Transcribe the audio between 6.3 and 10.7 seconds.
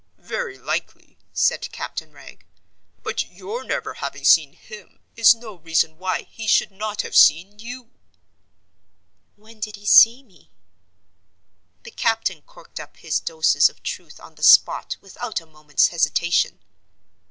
should not have seen you." "When did he see me?"